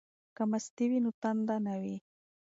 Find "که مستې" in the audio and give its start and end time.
0.35-0.85